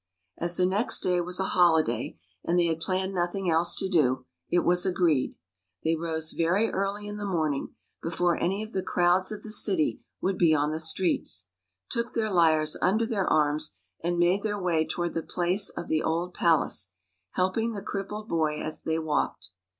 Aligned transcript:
As 0.39 0.57
the 0.57 0.65
next 0.65 1.01
day 1.01 1.21
was 1.21 1.39
a 1.39 1.43
holiday, 1.53 2.17
and 2.43 2.57
they 2.57 2.65
had 2.65 2.79
planned 2.79 3.13
nothing 3.13 3.51
else 3.51 3.75
to 3.75 3.87
do, 3.87 4.25
it 4.49 4.65
was 4.65 4.83
agreed. 4.83 5.35
They 5.83 5.95
rose 5.95 6.31
very 6.31 6.71
early 6.71 7.07
in 7.07 7.17
the 7.17 7.25
morning, 7.27 7.75
before 8.01 8.35
any 8.35 8.63
of 8.63 8.73
the 8.73 8.81
crowds 8.81 9.31
of 9.31 9.43
the 9.43 9.51
city 9.51 10.01
would 10.19 10.39
be 10.39 10.55
on 10.55 10.71
the 10.71 10.79
streets, 10.79 11.49
took 11.87 12.15
their 12.15 12.31
lyres 12.31 12.75
under 12.81 13.05
their 13.05 13.27
arms, 13.31 13.77
and 14.03 14.17
made 14.17 14.41
their 14.41 14.59
way 14.59 14.87
toward 14.87 15.13
the 15.13 15.21
place 15.21 15.69
of 15.69 15.87
the 15.87 16.01
old 16.01 16.33
palace, 16.33 16.87
helping 17.33 17.73
the 17.73 17.83
crippled 17.83 18.27
boy 18.27 18.59
as 18.59 18.81
they 18.81 18.97
walked. 18.97 19.51